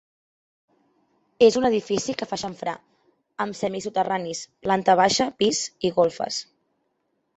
[1.47, 2.73] És un edifici que fa xamfrà,
[3.45, 6.41] amb semisoterranis, planta baixa, pis i golfes.